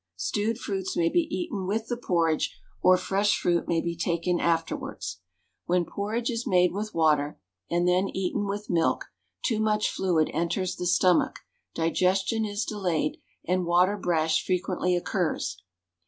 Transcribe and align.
Stewed 0.15 0.57
fruits 0.57 0.97
may 0.97 1.09
be 1.09 1.27
eaten 1.29 1.67
with 1.67 1.85
the 1.87 1.95
porridge, 1.95 2.59
or 2.81 2.97
fresh 2.97 3.37
fruit 3.39 3.67
may 3.67 3.81
be 3.81 3.95
taken 3.95 4.39
afterwards. 4.39 5.19
When 5.67 5.85
porridge 5.85 6.31
is 6.31 6.47
made 6.47 6.71
with 6.71 6.95
water, 6.95 7.39
and 7.69 7.87
then 7.87 8.09
eaten 8.09 8.47
with 8.47 8.67
milk, 8.67 9.05
too 9.45 9.59
much 9.59 9.91
fluid 9.91 10.31
enters 10.33 10.75
the 10.75 10.87
stomach, 10.87 11.41
digestion 11.75 12.45
is 12.45 12.65
delayed, 12.65 13.19
and 13.47 13.67
waterbrash 13.67 14.43
frequently 14.43 14.95
occurs. 14.95 15.61